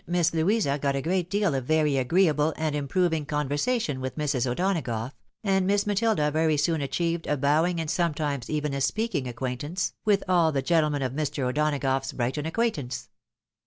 Miss 0.07 0.33
Louisa 0.33 0.79
got 0.81 0.95
a 0.95 1.01
great 1.03 1.29
deal 1.29 1.53
of 1.53 1.65
very 1.65 1.95
agreeable 1.97 2.55
and 2.57 2.75
improving 2.75 3.23
con 3.23 3.47
versation 3.47 3.99
with 3.99 4.15
Mrs. 4.17 4.49
O'Donagough, 4.49 5.11
and 5.43 5.67
Miss 5.67 5.85
Matilda 5.85 6.31
very 6.31 6.57
soon 6.57 6.81
achieved 6.81 7.27
a 7.27 7.37
bowing 7.37 7.79
and 7.79 7.87
sometimes 7.87 8.49
even 8.49 8.73
a 8.73 8.81
speaking 8.81 9.27
acquaint 9.27 9.63
ance 9.63 9.93
with 10.03 10.23
all 10.27 10.51
the 10.51 10.63
gentlemen 10.63 11.03
of 11.03 11.13
Mr. 11.13 11.43
O'Donagough's 11.47 12.13
Brighton 12.13 12.47
acquaintance. 12.47 13.09